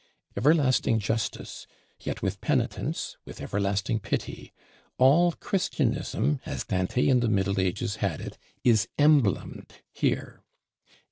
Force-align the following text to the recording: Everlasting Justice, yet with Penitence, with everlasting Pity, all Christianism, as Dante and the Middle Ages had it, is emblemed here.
Everlasting 0.35 0.97
Justice, 0.97 1.67
yet 1.99 2.23
with 2.23 2.41
Penitence, 2.41 3.17
with 3.23 3.39
everlasting 3.39 3.99
Pity, 3.99 4.51
all 4.97 5.33
Christianism, 5.33 6.39
as 6.43 6.63
Dante 6.63 7.07
and 7.07 7.21
the 7.21 7.29
Middle 7.29 7.59
Ages 7.59 7.97
had 7.97 8.19
it, 8.19 8.39
is 8.63 8.87
emblemed 8.97 9.73
here. 9.93 10.41